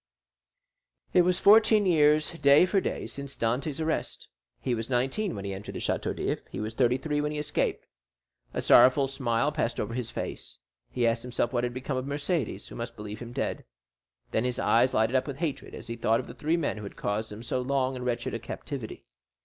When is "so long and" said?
17.43-18.03